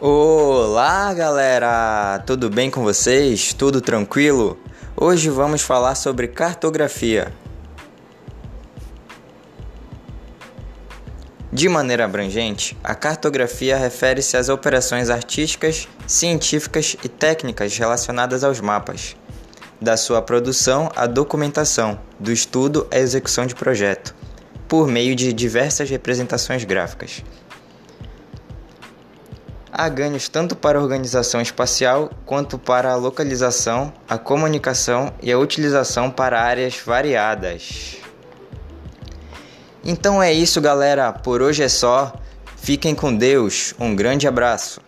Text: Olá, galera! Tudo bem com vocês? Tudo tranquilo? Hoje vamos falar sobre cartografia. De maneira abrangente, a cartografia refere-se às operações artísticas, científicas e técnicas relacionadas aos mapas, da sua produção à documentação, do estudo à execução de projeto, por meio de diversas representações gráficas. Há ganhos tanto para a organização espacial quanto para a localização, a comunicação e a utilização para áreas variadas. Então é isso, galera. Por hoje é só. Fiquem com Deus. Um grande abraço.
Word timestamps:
Olá, 0.00 1.12
galera! 1.12 2.22
Tudo 2.24 2.48
bem 2.48 2.70
com 2.70 2.84
vocês? 2.84 3.52
Tudo 3.52 3.80
tranquilo? 3.80 4.56
Hoje 4.96 5.28
vamos 5.28 5.60
falar 5.62 5.96
sobre 5.96 6.28
cartografia. 6.28 7.32
De 11.52 11.68
maneira 11.68 12.04
abrangente, 12.04 12.78
a 12.84 12.94
cartografia 12.94 13.76
refere-se 13.76 14.36
às 14.36 14.48
operações 14.48 15.10
artísticas, 15.10 15.88
científicas 16.06 16.96
e 17.02 17.08
técnicas 17.08 17.76
relacionadas 17.76 18.44
aos 18.44 18.60
mapas, 18.60 19.16
da 19.80 19.96
sua 19.96 20.22
produção 20.22 20.92
à 20.94 21.08
documentação, 21.08 21.98
do 22.20 22.30
estudo 22.30 22.86
à 22.92 22.98
execução 22.98 23.46
de 23.46 23.56
projeto, 23.56 24.14
por 24.68 24.86
meio 24.86 25.16
de 25.16 25.32
diversas 25.32 25.90
representações 25.90 26.62
gráficas. 26.62 27.24
Há 29.70 29.88
ganhos 29.88 30.28
tanto 30.28 30.56
para 30.56 30.78
a 30.78 30.82
organização 30.82 31.40
espacial 31.40 32.10
quanto 32.24 32.58
para 32.58 32.90
a 32.90 32.96
localização, 32.96 33.92
a 34.08 34.16
comunicação 34.16 35.12
e 35.22 35.30
a 35.30 35.38
utilização 35.38 36.10
para 36.10 36.40
áreas 36.40 36.76
variadas. 36.84 37.96
Então 39.84 40.22
é 40.22 40.32
isso, 40.32 40.60
galera. 40.60 41.12
Por 41.12 41.42
hoje 41.42 41.62
é 41.62 41.68
só. 41.68 42.12
Fiquem 42.56 42.94
com 42.94 43.14
Deus. 43.14 43.74
Um 43.78 43.94
grande 43.94 44.26
abraço. 44.26 44.80